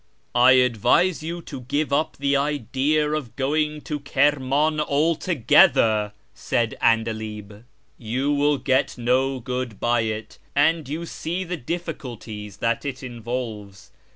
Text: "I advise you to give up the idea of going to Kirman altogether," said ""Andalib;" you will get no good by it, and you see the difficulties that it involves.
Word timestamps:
"I 0.49 0.53
advise 0.53 1.21
you 1.21 1.43
to 1.43 1.61
give 1.61 1.93
up 1.93 2.17
the 2.17 2.35
idea 2.35 3.11
of 3.11 3.35
going 3.35 3.81
to 3.81 3.99
Kirman 3.99 4.79
altogether," 4.81 6.13
said 6.33 6.75
""Andalib;" 6.81 7.63
you 7.99 8.31
will 8.33 8.57
get 8.57 8.97
no 8.97 9.39
good 9.39 9.79
by 9.79 9.99
it, 10.01 10.39
and 10.55 10.89
you 10.89 11.05
see 11.05 11.43
the 11.43 11.55
difficulties 11.55 12.57
that 12.57 12.83
it 12.83 13.03
involves. 13.03 13.91